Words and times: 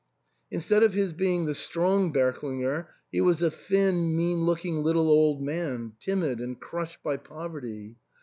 Instead 0.49 0.81
of 0.81 0.93
his 0.95 1.13
being 1.13 1.45
the 1.45 1.53
strong 1.53 2.11
Berklinger, 2.11 2.87
he 3.11 3.21
was 3.21 3.43
a 3.43 3.51
thin, 3.51 4.17
mean 4.17 4.45
looking 4.45 4.81
little 4.81 5.07
old 5.09 5.43
man, 5.43 5.93
timid 5.99 6.39
and 6.39 6.59
crushed 6.59 7.03
by 7.03 7.17
poverty. 7.17 7.97